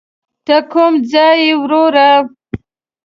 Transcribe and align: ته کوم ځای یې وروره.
ته 0.45 0.57
کوم 0.71 0.93
ځای 1.11 1.37
یې 1.47 1.53
وروره. 1.61 2.09